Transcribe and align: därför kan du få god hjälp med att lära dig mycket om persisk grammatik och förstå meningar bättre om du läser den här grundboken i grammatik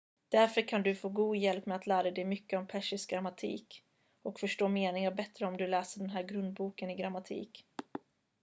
därför 0.29 0.67
kan 0.67 0.83
du 0.83 0.95
få 0.95 1.09
god 1.09 1.37
hjälp 1.37 1.65
med 1.65 1.75
att 1.77 1.87
lära 1.87 2.11
dig 2.11 2.25
mycket 2.25 2.59
om 2.59 2.67
persisk 2.67 3.09
grammatik 3.09 3.83
och 4.21 4.39
förstå 4.39 4.67
meningar 4.67 5.11
bättre 5.11 5.45
om 5.45 5.57
du 5.57 5.67
läser 5.67 5.99
den 5.99 6.09
här 6.09 6.23
grundboken 6.23 6.89
i 6.89 6.95
grammatik 6.95 7.65